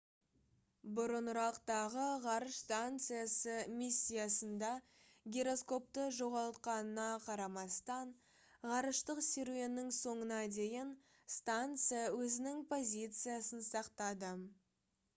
бұрынырақтағы 0.99 2.05
ғарыш 2.21 2.55
станциясы 2.61 3.57
миссиясында 3.81 4.71
гироскопты 5.35 6.05
жоғалтқанына 6.21 7.05
қарамастан 7.27 8.15
ғарыштық 8.73 9.23
серуеннің 9.29 9.93
соңына 9.99 10.41
дейін 10.57 10.95
станция 11.35 12.01
өзінің 12.23 12.65
позициясын 12.73 13.63
сақтады 13.69 14.33